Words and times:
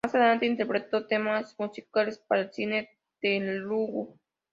Más 0.03 0.15
adelante 0.15 0.47
interpretó 0.47 1.05
temas 1.05 1.53
musicales 1.59 2.17
para 2.27 2.41
el 2.41 2.51
cine 2.51 2.89
Telugu. 3.21 4.17